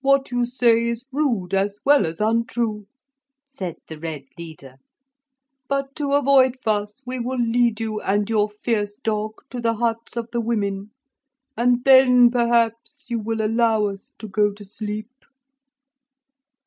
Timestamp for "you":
0.30-0.46, 7.78-8.00, 13.10-13.18